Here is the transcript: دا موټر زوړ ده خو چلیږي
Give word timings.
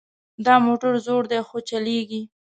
دا 0.45 0.55
موټر 0.65 0.93
زوړ 1.05 1.23
ده 1.31 1.39
خو 1.47 1.57
چلیږي 1.69 2.21